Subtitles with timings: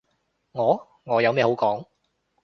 [0.53, 0.87] 我？
[1.03, 1.85] 我有咩好講？